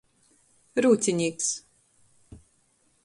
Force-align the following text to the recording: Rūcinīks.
Rūcinīks. 0.85 1.51